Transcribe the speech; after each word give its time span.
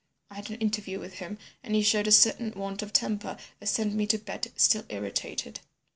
I 0.31 0.35
had 0.37 0.49
an 0.49 0.57
interview 0.57 0.99
with 0.99 1.19
him, 1.19 1.37
and 1.61 1.75
he 1.75 1.83
showed 1.83 2.07
a 2.07 2.11
certain 2.11 2.53
want 2.55 2.81
of 2.81 2.91
temper 2.91 3.37
that 3.59 3.67
sent 3.67 3.93
me 3.93 4.07
to 4.07 4.17
bed 4.17 4.51
still 4.57 4.83
irritated. 4.89 5.59